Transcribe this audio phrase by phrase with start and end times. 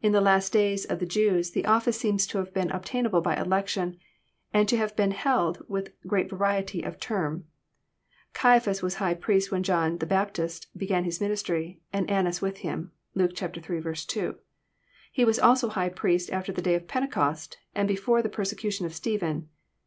[0.00, 3.36] In the last days of the Jews the office seems to have been obtainable by
[3.36, 3.98] election,
[4.50, 7.44] and to have been held with great variety of term.
[8.32, 12.92] Caiaphas was high priest when John the Baptist began his aninistry, and Annas with him.
[13.14, 13.94] (Luke iii.
[13.94, 14.38] 2.)
[15.12, 18.94] He was also high priest after the Day of Pentecost, and be/ore the persecution of
[18.94, 19.50] Stephen.